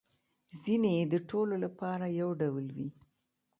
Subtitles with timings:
[0.61, 2.87] ځینې يې د ټولو لپاره یو ډول وي